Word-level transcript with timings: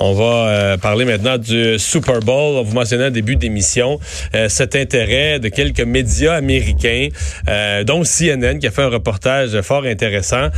on 0.00 0.12
va 0.12 0.48
euh, 0.48 0.76
parler 0.76 1.04
maintenant 1.04 1.38
du 1.38 1.78
Super 1.78 2.20
Bowl. 2.20 2.56
On 2.56 2.62
vous 2.62 2.74
mentionnait 2.74 3.06
au 3.06 3.10
début 3.10 3.36
d'émission 3.36 4.00
euh, 4.34 4.48
cet 4.48 4.74
intérêt 4.74 5.38
de 5.38 5.48
quelques 5.48 5.80
médias 5.80 6.34
américains, 6.34 7.08
euh, 7.48 7.84
dont 7.84 8.02
CNN, 8.02 8.58
qui 8.58 8.66
a 8.66 8.70
fait 8.70 8.82
un 8.82 8.88
reportage 8.88 9.60
fort 9.62 9.84
intéressant 9.84 10.48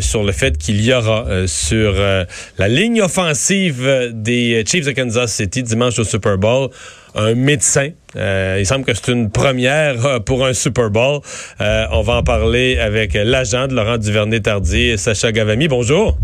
sur 0.00 0.22
le 0.22 0.32
fait 0.32 0.58
qu'il 0.58 0.84
y 0.84 0.92
aura 0.92 1.26
sur 1.46 1.94
la 1.94 2.68
ligne 2.68 3.02
offensive 3.02 4.10
des 4.12 4.64
Chiefs 4.66 4.86
de 4.86 4.92
Kansas 4.92 5.32
City 5.32 5.62
dimanche 5.62 5.98
au 5.98 6.04
Super 6.04 6.38
Bowl 6.38 6.70
un 7.14 7.34
médecin. 7.34 7.90
il 8.16 8.66
semble 8.66 8.84
que 8.84 8.94
c'est 8.94 9.12
une 9.12 9.30
première 9.30 10.22
pour 10.24 10.44
un 10.44 10.52
Super 10.52 10.90
Bowl. 10.90 11.20
on 11.60 12.02
va 12.02 12.16
en 12.16 12.22
parler 12.22 12.78
avec 12.78 13.14
l'agent 13.14 13.66
de 13.66 13.74
Laurent 13.74 13.98
Duvernay-Tardy, 13.98 14.98
Sacha 14.98 15.32
Gavami. 15.32 15.68
Bonjour. 15.68 16.18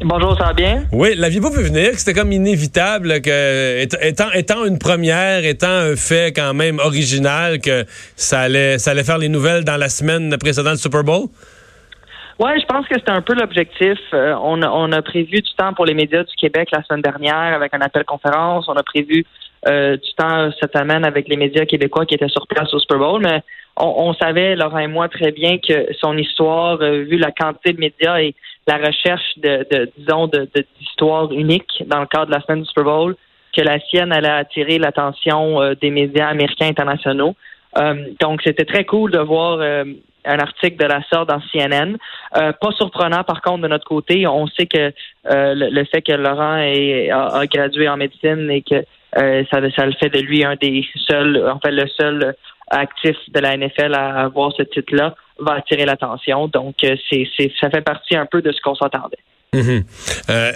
Bonjour, 0.00 0.38
ça 0.38 0.44
va 0.44 0.52
bien? 0.52 0.84
Oui, 0.92 1.14
l'aviez-vous 1.16 1.50
vu 1.50 1.64
venir 1.64 1.90
c'était 1.98 2.18
comme 2.18 2.30
inévitable 2.30 3.20
que, 3.20 3.82
étant, 4.06 4.30
étant 4.32 4.64
une 4.64 4.78
première, 4.78 5.44
étant 5.44 5.66
un 5.66 5.96
fait 5.96 6.32
quand 6.34 6.54
même 6.54 6.78
original, 6.78 7.60
que 7.60 7.84
ça 8.14 8.40
allait, 8.40 8.78
ça 8.78 8.92
allait 8.92 9.02
faire 9.02 9.18
les 9.18 9.28
nouvelles 9.28 9.64
dans 9.64 9.76
la 9.76 9.88
semaine 9.88 10.36
précédente 10.38 10.74
du 10.74 10.82
Super 10.82 11.02
Bowl? 11.02 11.26
Oui, 12.38 12.50
je 12.60 12.66
pense 12.66 12.86
que 12.86 12.94
c'était 12.94 13.10
un 13.10 13.22
peu 13.22 13.34
l'objectif. 13.34 13.98
Euh, 14.14 14.34
on, 14.40 14.62
a, 14.62 14.68
on 14.70 14.92
a 14.92 15.02
prévu 15.02 15.40
du 15.40 15.54
temps 15.56 15.74
pour 15.74 15.84
les 15.84 15.94
médias 15.94 16.22
du 16.22 16.34
Québec 16.36 16.68
la 16.70 16.84
semaine 16.84 17.02
dernière 17.02 17.52
avec 17.52 17.74
un 17.74 17.80
appel 17.80 18.04
conférence. 18.04 18.66
On 18.68 18.76
a 18.76 18.84
prévu 18.84 19.26
euh, 19.66 19.96
du 19.96 20.12
temps 20.14 20.50
cette 20.60 20.76
semaine 20.76 21.04
avec 21.04 21.28
les 21.28 21.36
médias 21.36 21.64
québécois 21.64 22.06
qui 22.06 22.14
étaient 22.14 22.28
sur 22.28 22.46
place 22.46 22.72
au 22.72 22.78
Super 22.78 22.98
Bowl, 22.98 23.22
mais 23.22 23.42
on, 23.80 24.14
savait, 24.14 24.56
Laurent 24.56 24.78
et 24.78 24.86
moi, 24.86 25.08
très 25.08 25.32
bien 25.32 25.58
que 25.58 25.92
son 26.00 26.16
histoire, 26.16 26.78
euh, 26.80 27.04
vu 27.04 27.16
la 27.16 27.30
quantité 27.30 27.72
de 27.72 27.80
médias 27.80 28.20
et 28.20 28.34
la 28.66 28.76
recherche 28.76 29.38
de, 29.38 29.66
de 29.70 29.90
disons, 29.96 30.28
d'histoires 30.80 31.28
de, 31.28 31.34
uniques 31.34 31.84
dans 31.86 32.00
le 32.00 32.06
cadre 32.06 32.26
de 32.26 32.32
la 32.32 32.40
semaine 32.40 32.62
du 32.62 32.68
Super 32.68 32.84
Bowl, 32.84 33.16
que 33.56 33.62
la 33.62 33.78
sienne 33.80 34.12
allait 34.12 34.28
attirer 34.28 34.78
l'attention 34.78 35.60
euh, 35.62 35.74
des 35.74 35.90
médias 35.90 36.28
américains 36.28 36.68
internationaux. 36.68 37.34
Euh, 37.78 37.94
donc, 38.20 38.42
c'était 38.42 38.64
très 38.64 38.84
cool 38.84 39.10
de 39.10 39.18
voir 39.18 39.60
un 39.60 40.38
article 40.38 40.76
de 40.76 40.84
la 40.84 41.02
sorte 41.12 41.28
dans 41.28 41.40
CNN. 41.52 41.96
pas 42.32 42.72
surprenant, 42.72 43.22
par 43.24 43.40
contre, 43.40 43.62
de 43.62 43.68
notre 43.68 43.86
côté. 43.86 44.26
On 44.26 44.46
sait 44.48 44.66
que 44.66 44.92
le, 45.24 45.84
fait 45.84 46.02
que 46.02 46.12
Laurent 46.12 46.58
a, 46.58 47.46
gradué 47.46 47.88
en 47.88 47.96
médecine 47.96 48.50
et 48.50 48.62
que 48.62 48.84
ça, 49.14 49.60
ça 49.74 49.86
le 49.86 49.92
fait 49.92 50.10
de 50.10 50.20
lui 50.20 50.44
un 50.44 50.56
des 50.56 50.84
seuls, 51.06 51.44
en 51.48 51.58
fait, 51.60 51.70
le 51.70 51.86
seul 51.88 52.34
actif 52.70 53.16
de 53.28 53.40
la 53.40 53.56
NFL 53.56 53.94
à 53.94 54.24
avoir 54.24 54.52
ce 54.56 54.62
titre-là 54.62 55.14
va 55.38 55.54
attirer 55.54 55.84
l'attention. 55.84 56.48
Donc, 56.48 56.76
euh, 56.84 56.96
c'est, 57.10 57.26
ça 57.60 57.70
fait 57.70 57.82
partie 57.82 58.16
un 58.16 58.26
peu 58.26 58.42
de 58.42 58.52
ce 58.52 58.60
qu'on 58.60 58.74
s'attendait. 58.74 59.18
Mm-hmm. 59.54 59.84
Euh, 60.30 60.52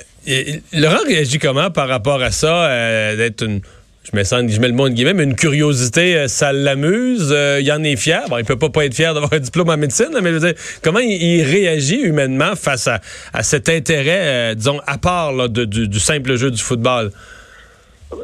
Laurent 0.75 1.05
réagit 1.07 1.39
comment 1.39 1.71
par 1.71 1.89
rapport 1.89 2.21
à 2.23 2.31
ça, 2.31 2.71
euh, 2.71 3.17
d'être 3.17 3.45
une 3.45 3.61
je 4.05 4.17
mets, 4.17 4.25
ça, 4.25 4.43
le 4.43 4.73
mot 4.73 4.89
en 4.89 4.91
guillemets, 4.91 5.15
mais 5.15 5.23
une 5.23 5.37
curiosité, 5.37 6.27
ça 6.27 6.53
l'amuse, 6.53 7.33
il 7.61 7.71
en 7.71 7.85
est 7.85 7.95
fier. 7.95 8.25
Bon, 8.29 8.37
il 8.37 8.45
peut 8.45 8.59
pas, 8.59 8.69
pas 8.69 8.85
être 8.85 8.97
fier 8.97 9.15
d'avoir 9.15 9.33
un 9.33 9.39
diplôme 9.39 9.69
en 9.69 9.77
médecine, 9.77 10.09
mais 10.21 10.31
je 10.31 10.35
veux 10.35 10.53
dire, 10.53 10.55
comment 10.83 10.99
il, 10.99 11.45
réagit 11.45 12.01
humainement 12.01 12.57
face 12.57 12.89
à, 12.89 13.43
cet 13.45 13.69
intérêt, 13.69 14.57
disons, 14.57 14.81
à 14.89 14.99
part 14.99 15.49
du, 15.49 16.01
simple 16.01 16.35
jeu 16.35 16.51
du 16.51 16.61
football? 16.61 17.13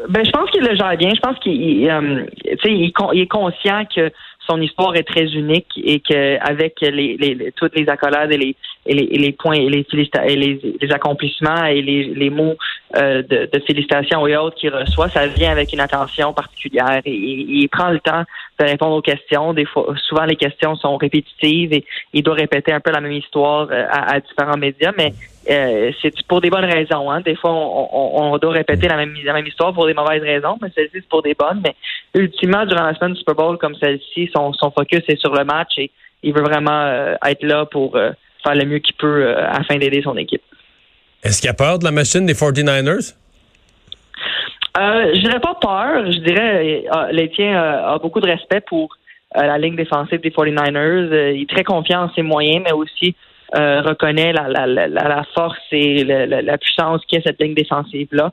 Ben, 0.08 0.24
je 0.24 0.30
pense 0.30 0.50
qu'il 0.50 0.62
le 0.62 0.74
gère 0.74 0.96
bien. 0.96 1.10
Je 1.14 1.20
pense 1.20 1.38
qu'il 1.38 1.88
euh, 1.88 2.24
il, 2.64 2.92
il 3.14 3.20
est 3.20 3.26
conscient 3.26 3.84
que 3.94 4.10
son 4.48 4.60
histoire 4.60 4.96
est 4.96 5.06
très 5.06 5.26
unique 5.26 5.68
et 5.76 6.00
qu'avec 6.00 6.80
les, 6.80 7.16
les, 7.18 7.52
toutes 7.56 7.76
les 7.76 7.88
accolades 7.88 8.32
et 8.32 8.38
les, 8.38 8.56
et 8.86 8.94
les, 8.94 9.06
les 9.06 9.32
points 9.32 9.54
et 9.54 9.68
les, 9.68 9.86
et 9.92 10.36
les, 10.36 10.92
accomplissements 10.92 11.64
et 11.66 11.82
les, 11.82 12.04
les 12.04 12.30
mots 12.30 12.56
euh, 12.96 13.22
de, 13.22 13.48
de, 13.52 13.60
félicitations 13.66 14.26
et 14.26 14.36
autres 14.36 14.56
qu'il 14.56 14.74
reçoit, 14.74 15.10
ça 15.10 15.26
vient 15.26 15.50
avec 15.50 15.72
une 15.72 15.80
attention 15.80 16.32
particulière 16.32 17.02
et, 17.04 17.12
il 17.12 17.68
prend 17.68 17.90
le 17.90 18.00
temps 18.00 18.24
de 18.58 18.64
répondre 18.64 18.96
aux 18.96 19.02
questions. 19.02 19.52
Des 19.54 19.64
fois, 19.64 19.94
souvent 20.08 20.24
les 20.24 20.36
questions 20.36 20.76
sont 20.76 20.96
répétitives 20.96 21.72
et 21.72 21.84
il 22.12 22.22
doit 22.22 22.34
répéter 22.34 22.72
un 22.72 22.80
peu 22.80 22.90
la 22.90 23.00
même 23.00 23.12
histoire 23.12 23.68
euh, 23.70 23.86
à, 23.90 24.20
différents 24.20 24.56
médias, 24.56 24.92
mais 24.96 25.12
euh, 25.50 25.92
c'est 26.02 26.12
pour 26.26 26.40
des 26.40 26.50
bonnes 26.50 26.64
raisons. 26.64 27.10
Hein. 27.10 27.20
Des 27.20 27.36
fois, 27.36 27.52
on, 27.52 28.36
doit 28.38 28.52
répéter 28.52 28.88
la 28.88 28.96
même, 28.96 29.46
histoire 29.46 29.72
pour 29.72 29.86
des 29.86 29.94
mauvaises 29.94 30.22
raisons, 30.22 30.58
mais 30.60 30.68
celle-ci, 30.74 30.94
c'est 30.94 31.08
pour 31.08 31.22
des 31.22 31.34
bonnes. 31.34 31.62
Mais 31.64 31.74
ultimement, 32.14 32.66
durant 32.66 32.84
la 32.84 32.94
semaine 32.94 33.12
du 33.12 33.18
Super 33.18 33.34
Bowl 33.34 33.58
comme 33.58 33.74
celle-ci, 33.76 34.30
son, 34.34 34.52
focus 34.70 35.02
est 35.08 35.20
sur 35.20 35.34
le 35.34 35.44
match 35.44 35.78
et 35.78 35.90
il 36.22 36.34
veut 36.34 36.42
vraiment 36.42 37.14
être 37.24 37.44
là 37.44 37.64
pour 37.64 37.96
faire 38.42 38.54
le 38.54 38.64
mieux 38.64 38.78
qu'il 38.78 38.94
peut 38.96 39.26
euh, 39.26 39.48
afin 39.48 39.76
d'aider 39.76 40.02
son 40.02 40.16
équipe. 40.16 40.42
Est-ce 41.22 41.40
qu'il 41.40 41.50
a 41.50 41.54
peur 41.54 41.78
de 41.78 41.84
la 41.84 41.90
machine 41.90 42.26
des 42.26 42.34
49ers? 42.34 43.14
Euh, 44.78 45.12
je 45.14 45.20
dirais 45.20 45.40
pas 45.40 45.54
peur. 45.60 46.10
Je 46.10 46.18
dirais 46.18 46.84
euh, 46.94 47.12
l'Étienne 47.12 47.56
a 47.56 47.98
beaucoup 47.98 48.20
de 48.20 48.26
respect 48.26 48.60
pour 48.60 48.96
la 49.34 49.58
ligne 49.58 49.76
défensive 49.76 50.20
des 50.20 50.30
49ers. 50.30 51.34
il 51.34 51.42
est 51.42 51.50
très 51.50 51.64
confiant 51.64 52.04
en 52.04 52.10
ses 52.14 52.22
moyens, 52.22 52.62
mais 52.64 52.72
aussi 52.72 53.14
reconnaît 53.52 54.32
la, 54.32 55.22
force 55.34 55.58
et 55.70 56.04
la, 56.04 56.58
puissance 56.58 57.02
qu'est 57.06 57.22
cette 57.26 57.40
ligne 57.40 57.54
défensive-là. 57.54 58.32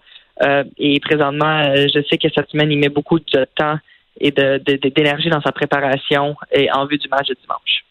et 0.78 1.00
présentement, 1.02 1.76
je 1.76 2.02
sais 2.10 2.18
que 2.18 2.30
cette 2.34 2.50
semaine, 2.50 2.72
il 2.72 2.80
met 2.80 2.90
beaucoup 2.90 3.20
de 3.20 3.46
temps 3.58 3.78
et 4.22 4.32
d'énergie 4.32 5.30
dans 5.30 5.42
sa 5.42 5.52
préparation 5.52 6.38
et 6.52 6.72
en 6.72 6.86
vue 6.86 6.98
du 6.98 7.10
match 7.10 7.28
de 7.28 7.36
dimanche. 7.42 7.85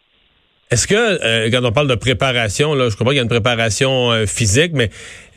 Est-ce 0.71 0.89
que, 0.89 0.95
euh, 0.95 1.51
quand 1.53 1.63
on 1.63 1.73
parle 1.73 1.89
de 1.89 1.95
préparation, 1.95 2.75
là, 2.75 2.89
je 2.89 2.97
comprends 2.97 3.11
qu'il 3.11 3.19
y 3.19 3.21
a 3.21 3.23
une 3.23 3.29
préparation 3.29 4.11
euh, 4.11 4.25
physique, 4.27 4.73
mais 4.75 4.89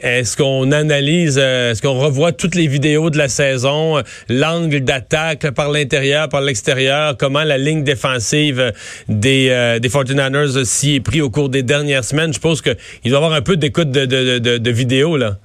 est-ce 0.02 0.38
qu'on 0.38 0.72
analyse, 0.72 1.38
euh, 1.38 1.72
est-ce 1.72 1.82
qu'on 1.82 2.00
revoit 2.00 2.32
toutes 2.32 2.56
les 2.56 2.68
vidéos 2.68 3.10
de 3.10 3.18
la 3.18 3.28
saison, 3.28 4.02
l'angle 4.30 4.80
d'attaque 4.80 5.52
par 5.52 5.70
l'intérieur, 5.70 6.30
par 6.30 6.40
l'extérieur, 6.40 7.18
comment 7.18 7.44
la 7.44 7.58
ligne 7.58 7.84
défensive 7.84 8.72
des, 9.10 9.78
des 9.82 9.90
49ers 9.90 10.64
s'y 10.64 10.96
est 10.96 11.00
pris 11.02 11.22
au 11.22 11.30
cours 11.30 11.50
des 11.50 11.64
dernières 11.64 12.06
semaines? 12.06 12.34
Je 12.34 12.40
pense 12.40 12.62
qu'il 12.62 12.74
doit 13.06 13.12
y 13.12 13.16
avoir 13.16 13.34
un 13.34 13.42
peu 13.42 13.58
d'écoute 13.58 13.92
de, 13.92 14.06
de, 14.06 14.40
de, 14.40 14.58
de, 14.58 14.72
vidéos, 14.72 15.18
là. 15.18 15.36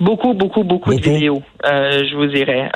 Beaucoup, 0.00 0.34
beaucoup, 0.34 0.64
beaucoup, 0.64 0.92
de 0.92 1.00
vidéos, 1.00 1.42
je 1.64 2.16
vous 2.16 2.26
dirais. 2.26 2.68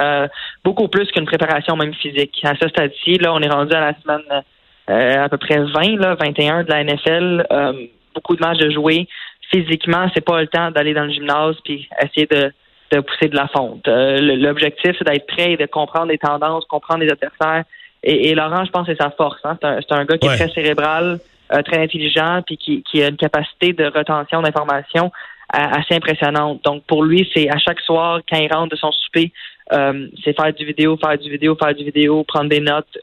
beaucoup 0.65 0.87
plus 0.87 1.11
qu'une 1.11 1.27
préparation 1.27 1.75
même 1.75 1.95
physique. 1.95 2.33
À 2.45 2.55
ce 2.55 2.69
stade-ci, 2.69 3.19
là, 3.19 3.35
on 3.35 3.41
est 3.41 3.51
rendu 3.51 3.75
à 3.75 3.81
la 3.81 3.95
semaine 4.01 4.43
euh, 4.89 5.25
à 5.25 5.29
peu 5.29 5.37
près 5.37 5.59
20, 5.59 5.99
là, 5.99 6.15
21 6.15 6.63
de 6.65 6.71
la 6.71 6.85
NFL. 6.85 7.47
Euh, 7.51 7.73
beaucoup 8.15 8.37
de 8.37 8.41
matchs 8.41 8.59
de 8.59 8.71
jouer. 8.71 9.09
Physiquement, 9.51 10.09
c'est 10.15 10.25
pas 10.25 10.41
le 10.41 10.47
temps 10.47 10.71
d'aller 10.71 10.95
dans 10.95 11.05
le 11.05 11.13
gymnase 11.13 11.57
puis 11.65 11.89
essayer 12.03 12.27
de, 12.27 12.53
de 12.93 13.01
pousser 13.01 13.29
de 13.29 13.37
la 13.37 13.49
fonte. 13.49 13.87
Euh, 13.89 14.19
l'objectif, 14.21 14.93
c'est 14.99 15.05
d'être 15.05 15.27
prêt 15.27 15.53
et 15.53 15.57
de 15.57 15.67
comprendre 15.67 16.07
les 16.07 16.19
tendances, 16.19 16.65
comprendre 16.67 17.01
les 17.01 17.11
adversaires. 17.11 17.65
Et, 18.03 18.35
Laurent, 18.35 18.65
je 18.65 18.71
pense 18.71 18.87
c'est 18.87 19.01
sa 19.01 19.11
force. 19.11 19.41
Hein. 19.45 19.59
C'est 19.61 19.93
un, 19.93 20.05
gars 20.05 20.19
qui 20.19 20.29
est 20.29 20.37
très 20.37 20.49
cérébral, 20.51 21.19
très 21.65 21.83
intelligent, 21.83 22.43
puis 22.47 22.57
qui, 22.57 22.85
qui, 22.85 23.03
a 23.03 23.09
une 23.09 23.17
capacité 23.17 23.73
de 23.73 23.87
retention 23.87 24.43
d'informations 24.43 25.11
assez 25.49 25.95
impressionnante. 25.95 26.63
Donc, 26.65 26.85
pour 26.85 27.03
lui, 27.03 27.29
c'est 27.35 27.49
à 27.49 27.59
chaque 27.59 27.81
soir, 27.81 28.21
quand 28.31 28.39
il 28.39 28.53
rentre 28.53 28.71
de 28.71 28.77
son 28.77 28.93
souper, 28.93 29.33
c'est 29.73 30.37
faire 30.37 30.53
du 30.53 30.65
vidéo, 30.65 30.97
faire 30.99 31.19
du 31.19 31.29
vidéo, 31.29 31.57
faire 31.61 31.75
du 31.75 31.85
vidéo, 31.85 32.23
prendre 32.23 32.49
des 32.49 32.61
notes, 32.61 32.97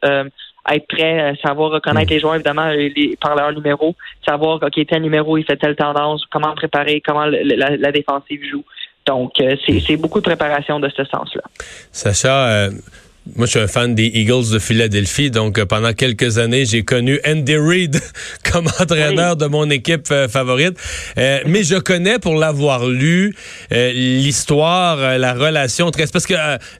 être 0.71 0.87
prêt, 0.87 1.19
euh, 1.19 1.35
savoir 1.45 1.71
reconnaître 1.71 2.11
mm. 2.11 2.15
les 2.15 2.19
joueurs, 2.19 2.35
évidemment, 2.35 2.67
euh, 2.67 2.89
les, 2.95 3.17
par 3.19 3.35
leur 3.35 3.51
numéro, 3.51 3.95
savoir, 4.25 4.61
OK, 4.61 4.85
tel 4.87 5.01
numéro, 5.01 5.37
il 5.37 5.45
fait 5.45 5.57
telle 5.57 5.75
tendance, 5.75 6.25
comment 6.31 6.53
préparer, 6.55 7.01
comment 7.05 7.25
la, 7.25 7.91
défensive 7.91 8.41
joue. 8.49 8.63
Donc, 9.05 9.33
euh, 9.41 9.55
c'est 9.67 9.97
beaucoup 9.97 10.19
de 10.19 10.25
préparation 10.25 10.79
de 10.79 10.89
ce 10.95 11.03
sens-là. 11.03 11.41
Sacha, 11.91 12.69
moi, 13.37 13.45
je 13.45 13.51
suis 13.51 13.59
un 13.59 13.67
fan 13.67 13.95
des 13.95 14.11
Eagles 14.13 14.51
de 14.51 14.59
Philadelphie, 14.59 15.31
donc 15.31 15.57
euh, 15.57 15.65
pendant 15.65 15.93
quelques 15.93 16.39
années, 16.39 16.65
j'ai 16.65 16.83
connu 16.83 17.21
Andy 17.25 17.55
Reid 17.55 18.01
comme 18.51 18.67
entraîneur 18.79 19.37
de 19.37 19.45
mon 19.45 19.69
équipe 19.69 20.07
euh, 20.11 20.27
favorite. 20.27 20.77
Euh, 21.17 21.39
mais 21.45 21.63
je 21.63 21.75
connais, 21.75 22.19
pour 22.19 22.35
l'avoir 22.35 22.85
lu, 22.85 23.33
l'histoire, 23.71 25.17
la 25.17 25.33
relation 25.33 25.89
très... 25.89 26.05
Parce 26.07 26.27
que 26.27 26.33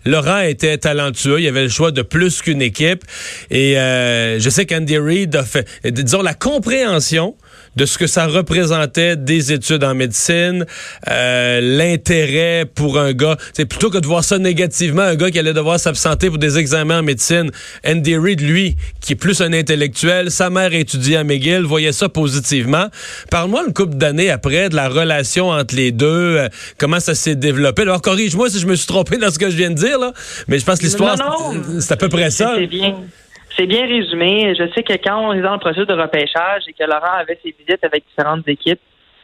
Laurent 0.06 0.40
était 0.40 0.78
talentueux, 0.78 1.40
il 1.40 1.48
avait 1.48 1.64
le 1.64 1.70
choix 1.70 1.92
de 1.92 2.02
plus 2.02 2.42
qu'une 2.42 2.62
équipe. 2.62 3.04
Et 3.50 3.76
je 3.76 4.50
sais 4.50 4.66
qu'Andy 4.66 4.98
Reid 4.98 5.36
a 5.36 5.44
fait, 5.44 5.66
disons, 5.86 6.22
la 6.22 6.34
compréhension 6.34 7.36
de 7.76 7.86
ce 7.86 7.98
que 7.98 8.08
ça 8.08 8.28
représentait 8.28 9.16
des 9.16 9.52
études 9.52 9.84
en 9.84 9.96
médecine, 9.96 10.66
euh, 11.10 11.60
l'intérêt 11.62 12.66
pour 12.66 13.00
un 13.00 13.14
gars, 13.14 13.38
c'est 13.54 13.66
plutôt 13.66 13.90
que 13.90 13.98
de 13.98 14.06
voir 14.06 14.24
ça 14.24 14.38
négativement, 14.38 15.02
un 15.02 15.16
gars 15.16 15.32
qui 15.32 15.40
allait 15.40 15.54
devoir 15.54 15.80
s'absenter 15.80 16.30
pour 16.30 16.38
des 16.38 16.58
examens 16.58 17.00
en 17.00 17.04
médecine. 17.04 17.52
Andy 17.86 18.18
Reid, 18.18 18.42
lui, 18.42 18.76
qui 19.02 19.14
est 19.14 19.16
plus 19.16 19.42
un 19.42 19.54
intellectuel, 19.54 20.32
sa 20.32 20.50
mère 20.50 20.74
étudiait 20.74 21.18
à 21.18 21.24
McGill, 21.24 21.64
voyait 21.64 21.92
ça 21.92 22.10
positivement. 22.10 22.88
Parle-moi 23.30 23.64
une 23.68 23.74
couple 23.74 23.96
d'années 23.96 24.30
après 24.30 24.70
de 24.70 24.76
la 24.76 24.90
relation 24.90 25.50
entre 25.50 25.76
les 25.76 25.92
deux, 25.92 26.38
euh, 26.38 26.50
comment 26.78 27.00
ça 27.00 27.16
s'est 27.16 27.36
développé. 27.36 27.84
Alors 27.84 28.02
corrige-moi 28.02 28.50
si 28.50 28.60
je 28.60 28.68
me 28.68 28.76
suis 28.76 28.88
trompé 28.88 29.18
dans 29.18 29.32
ce 29.32 29.40
que 29.40 29.50
je 29.50 29.56
viens 29.56 29.70
de 29.70 29.76
dire 29.76 29.98
là, 30.00 30.14
mais 30.48 30.60
je 30.60 30.66
pense 30.66 30.80
que 30.80 30.86
l'histoire 30.86 31.18
c'est 31.80 31.92
à 31.92 31.98
peu 31.98 32.10
près 32.10 32.30
ça. 32.30 32.54
C'est 32.58 32.68
bien. 32.68 32.96
C'est 33.56 33.68
bien 33.68 33.86
résumé. 33.86 34.56
Je 34.58 34.64
sais 34.74 34.84
que 34.84 34.94
quand 34.94 35.30
on 35.30 35.34
est 35.34 35.42
dans 35.42 35.54
le 35.54 35.60
processus 35.60 35.88
de 35.88 35.94
repêchage 35.94 36.64
et 36.68 36.74
que 36.74 36.84
Laurent 36.84 37.18
avait 37.20 37.40
ses 37.44 37.56
visites 37.58 37.84
avec 37.84 38.04
différentes 38.08 38.48
équipes, 38.48 38.80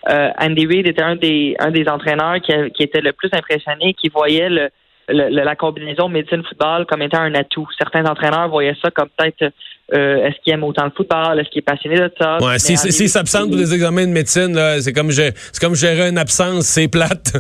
euh, 0.10 0.30
Andy 0.40 0.66
Reid 0.66 0.88
était 0.88 1.02
un 1.02 1.16
des 1.16 1.56
un 1.60 1.72
des 1.72 1.88
entraîneurs 1.88 2.40
qui, 2.42 2.54
qui 2.72 2.84
était 2.84 3.02
le 3.02 3.12
plus 3.12 3.30
impressionné, 3.34 3.94
qui 3.94 4.10
voyait 4.10 4.50
le, 4.50 4.70
la 5.10 5.56
combinaison 5.56 6.08
médecine-football 6.08 6.86
comme 6.86 7.02
étant 7.02 7.22
un 7.22 7.34
atout. 7.34 7.68
Certains 7.78 8.06
entraîneurs 8.06 8.48
voyaient 8.50 8.78
ça 8.82 8.92
comme 8.92 9.10
peut-être 9.18 9.52
euh, 9.94 10.28
est-ce 10.28 10.36
qu'il 10.44 10.54
aime 10.54 10.64
autant 10.64 10.86
le 10.86 10.92
football, 10.92 11.40
est-ce 11.40 11.50
qu'il 11.50 11.60
est 11.60 11.64
passionné 11.64 11.98
de 11.98 12.12
ça? 12.18 12.38
Ouais, 12.38 12.60
s'il 12.60 12.78
si, 12.78 12.92
si 12.92 13.10
s'absente 13.10 13.48
pour 13.50 13.58
des 13.58 13.74
examens 13.74 14.06
de 14.06 14.12
médecine, 14.12 14.56
c'est 14.80 14.94
comme 14.94 15.12
c'est 15.12 15.60
comme 15.60 15.76
gérer 15.76 16.10
une 16.10 16.20
absence, 16.20 16.66
c'est 16.66 16.88
plate. 16.88 17.34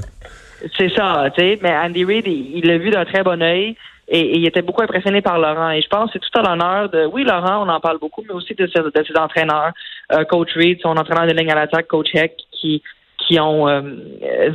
C'est 0.78 0.94
ça, 0.94 1.26
tu 1.38 1.42
sais. 1.42 1.60
Mais 1.62 1.72
Andy 1.72 2.04
Reid, 2.04 2.28
il 2.28 2.66
l'a 2.66 2.78
vu 2.78 2.90
d'un 2.90 3.06
très 3.06 3.24
bon 3.24 3.42
œil. 3.42 3.76
Et, 4.10 4.38
il 4.38 4.48
était 4.48 4.62
beaucoup 4.62 4.82
impressionné 4.82 5.22
par 5.22 5.40
Laurent. 5.40 5.72
Et 5.72 5.82
je 5.82 5.88
pense 5.88 6.12
que 6.12 6.20
c'est 6.20 6.20
tout 6.20 6.40
à 6.40 6.50
l'honneur 6.50 6.90
de, 6.90 7.06
oui, 7.06 7.24
Laurent, 7.24 7.66
on 7.66 7.70
en 7.70 7.80
parle 7.80 8.00
beaucoup, 8.00 8.24
mais 8.28 8.34
aussi 8.34 8.56
de, 8.56 8.68
ses, 8.68 9.18
entraîneurs, 9.18 9.72
euh, 10.12 10.24
Coach 10.26 10.54
Reed, 10.56 10.80
son 10.82 10.98
entraîneur 10.98 11.28
de 11.28 11.34
ligne 11.34 11.52
à 11.52 11.56
l'attaque, 11.56 11.88
Coach 11.88 12.14
Heck, 12.14 12.36
qui 12.52 12.82
qui 13.28 13.38
ont 13.38 13.68
euh, 13.68 13.82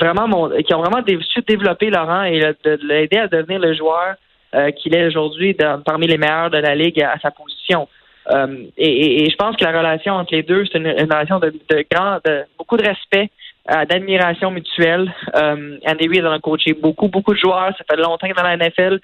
vraiment 0.01 0.49
qui 0.67 0.75
ont 0.75 0.81
vraiment 0.81 1.05
su 1.21 1.43
développer 1.43 1.91
Laurent 1.91 2.25
et 2.25 2.41
de, 2.65 2.79
l'aider 2.83 3.19
à 3.19 3.29
devenir 3.29 3.61
le 3.61 3.75
joueur 3.75 4.15
euh, 4.55 4.71
qu'il 4.71 4.97
est 4.97 5.07
aujourd'hui 5.07 5.55
parmi 5.85 6.07
les 6.07 6.17
meilleurs 6.17 6.51
de 6.51 6.59
la 6.59 6.75
ligue 6.75 7.01
à, 7.03 7.19
sa 7.21 7.31
position. 7.31 7.87
Et, 8.79 9.23
et, 9.23 9.31
je 9.31 9.37
pense 9.37 9.55
que 9.57 9.65
la 9.65 9.79
relation 9.79 10.15
entre 10.15 10.35
les 10.35 10.43
deux, 10.43 10.65
c'est 10.73 10.79
une, 10.79 10.89
relation 10.89 11.39
de, 11.39 11.51
de 11.51 11.85
grand, 11.91 12.21
de 12.25 12.45
beaucoup 12.57 12.79
de 12.79 12.83
respect 12.83 13.29
euh, 13.71 13.87
d'admiration 13.87 14.51
mutuelle. 14.51 15.11
Euh, 15.35 15.79
Andy 15.87 16.07
Reid 16.07 16.27
a 16.27 16.39
coaché 16.39 16.75
beaucoup, 16.75 17.09
beaucoup 17.09 17.33
de 17.33 17.39
joueurs. 17.39 17.73
Ça 17.79 17.85
fait 17.89 17.97
longtemps 17.97 18.29
que 18.29 18.35
dans 18.35 18.43
la 18.43 18.59
NFL. 18.59 19.01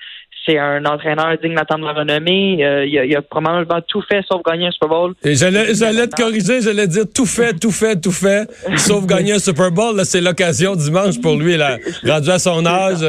C'est 0.46 0.58
un 0.58 0.84
entraîneur 0.86 1.36
digne 1.42 1.54
d'attendre 1.54 1.84
la 1.86 1.92
renommée. 1.92 2.64
Euh, 2.64 2.86
il, 2.86 3.14
a, 3.16 3.22
probablement 3.22 3.80
tout 3.86 4.02
fait 4.02 4.22
sauf 4.26 4.42
gagner 4.42 4.68
un 4.68 4.70
Super 4.70 4.88
Bowl. 4.88 5.14
Et 5.22 5.34
j'allais, 5.34 5.74
j'allais 5.74 6.06
te 6.06 6.16
corriger, 6.16 6.62
j'allais 6.62 6.86
dire 6.86 7.04
tout 7.14 7.26
fait, 7.26 7.52
tout 7.54 7.70
fait, 7.70 8.00
tout 8.00 8.12
fait, 8.12 8.48
sauf 8.76 9.06
gagner 9.06 9.34
un 9.34 9.38
Super 9.38 9.70
Bowl. 9.70 9.96
Là, 9.96 10.04
c'est 10.04 10.20
l'occasion 10.20 10.74
dimanche 10.76 11.20
pour 11.20 11.36
lui, 11.36 11.56
là, 11.56 11.76
rendu 12.06 12.30
à 12.30 12.38
son 12.38 12.64
âge 12.64 13.04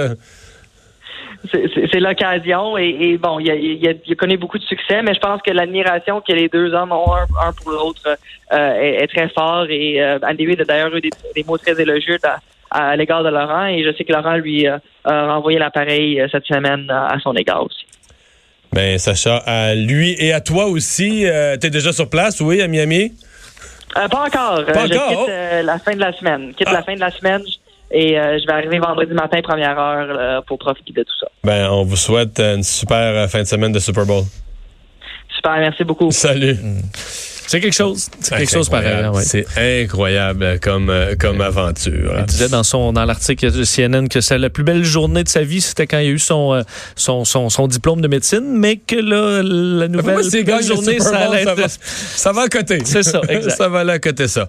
c'est 1.92 2.00
l'occasion 2.00 2.78
et, 2.78 3.18
bon, 3.18 3.40
il, 3.40 3.50
a, 3.50 3.56
il, 3.56 4.16
connu 4.16 4.38
beaucoup 4.38 4.58
de 4.58 4.64
succès, 4.64 5.02
mais 5.02 5.14
je 5.14 5.20
pense 5.20 5.42
que 5.42 5.52
l'admiration 5.52 6.22
que 6.22 6.34
les 6.34 6.48
deux 6.48 6.74
hommes 6.74 6.92
ont 6.92 7.14
un, 7.14 7.54
pour 7.54 7.72
l'autre 7.72 8.18
euh, 8.54 8.74
est, 8.74 9.08
très 9.08 9.30
fort 9.30 9.66
et 9.70 10.02
euh, 10.02 10.20
Andy 10.24 10.46
Reid 10.46 10.62
a 10.62 10.66
d'ailleurs 10.66 10.96
eu 10.96 11.02
des, 11.02 11.44
mots 11.46 11.58
très 11.58 11.80
élogieux 11.82 12.18
à, 12.72 12.96
l'égard 12.96 13.24
de 13.24 13.30
Laurent 13.30 13.66
et 13.66 13.84
je 13.84 13.96
sais 13.96 14.04
que 14.04 14.14
Laurent 14.14 14.36
lui 14.36 14.68
a 14.68 14.80
renvoyé 15.04 15.60
l'appareil 15.60 16.20
euh, 16.20 16.28
cette 16.32 16.46
semaine 16.46 16.90
à, 16.90 17.18
son 17.22 17.36
égard 17.36 17.64
aussi. 17.64 17.86
Ben 18.74 18.98
Sacha, 18.98 19.38
à 19.46 19.76
lui 19.76 20.16
et 20.18 20.32
à 20.32 20.40
toi 20.40 20.66
aussi, 20.66 21.26
tu 21.60 21.68
es 21.68 21.70
déjà 21.70 21.92
sur 21.92 22.10
place, 22.10 22.40
oui, 22.40 22.62
à 22.62 22.68
Miami? 22.68 23.12
pas 23.94 24.26
encore. 24.26 24.66
Pas 24.66 24.88
je 24.88 24.94
encore? 24.94 25.26
quitte 25.26 25.66
la 25.66 25.80
fin 25.80 25.94
de 25.94 26.00
la 26.00 26.14
semaine. 26.14 26.54
Quitte 26.54 26.72
la 26.72 26.80
ah. 26.80 26.84
fin 26.84 26.96
de 26.96 27.02
la 27.02 27.12
semaine. 27.12 27.44
Et 27.94 28.18
euh, 28.18 28.40
je 28.40 28.46
vais 28.48 28.54
arriver 28.54 28.80
vendredi 28.80 29.14
matin, 29.14 29.42
première 29.42 29.78
heure, 29.78 30.08
euh, 30.10 30.42
pour 30.48 30.58
profiter 30.58 30.94
de 30.94 31.04
tout 31.04 31.18
ça. 31.20 31.28
Ben, 31.44 31.70
on 31.70 31.84
vous 31.84 31.98
souhaite 31.98 32.40
une 32.40 32.64
super 32.64 32.98
euh, 32.98 33.28
fin 33.28 33.40
de 33.40 33.48
semaine 33.48 33.74
de 33.74 33.80
Super 33.80 34.06
Bowl. 34.06 34.24
Super, 35.36 35.58
merci 35.58 35.84
beaucoup. 35.84 36.10
Salut. 36.12 36.54
Mm. 36.54 36.82
C'est 37.52 37.60
quelque 37.60 37.74
chose. 37.74 38.08
C'est 38.22 38.38
quelque 38.38 38.52
chose 38.52 38.70
pareil. 38.70 39.06
C'est 39.24 39.46
incroyable 39.58 40.58
comme, 40.62 40.90
comme 41.20 41.42
aventure. 41.42 42.16
Il 42.20 42.26
disait 42.26 42.48
dans 42.48 42.64
son 42.64 42.94
dans 42.94 43.04
l'article 43.04 43.52
de 43.52 43.66
CNN 43.66 44.08
que 44.08 44.22
c'est 44.22 44.38
la 44.38 44.50
plus 44.50 44.64
belle 44.64 44.86
journée 44.86 45.26
de 45.26 45.30
sa 45.30 45.44
vie, 45.44 45.60
c'était 45.60 45.86
quand 45.86 46.00
il 46.00 46.08
a 46.08 46.12
eu 46.12 46.20
son, 46.20 46.54
euh, 46.54 46.62
son, 46.96 47.26
son, 47.26 47.50
son, 47.50 47.68
diplôme 47.68 48.00
de 48.00 48.08
médecine, 48.08 48.46
mais 48.46 48.78
que 48.78 48.96
là, 48.96 49.42
la 49.44 49.90
nouvelle 49.90 50.64
journée, 50.64 51.00
ça, 51.00 51.28
va, 51.54 51.68
ça 51.68 52.32
va 52.32 52.44
à 52.44 52.48
côté? 52.48 52.80
C'est 52.86 53.04
ça, 53.04 53.22
exact. 53.30 53.58
ça 53.58 53.68
va 53.68 53.80
aller 53.80 53.92
à 53.92 54.00
côté 54.00 54.30
ça. 54.30 54.40